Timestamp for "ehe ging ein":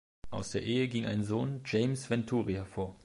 0.63-1.23